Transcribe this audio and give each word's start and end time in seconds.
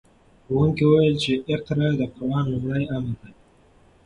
ښوونکي 0.45 0.83
وویل 0.85 1.15
چې 1.23 1.31
اقرأ 1.53 1.87
د 1.99 2.01
قرآن 2.15 2.45
لومړی 2.53 2.85
امر 2.95 3.15
دی. 3.21 3.31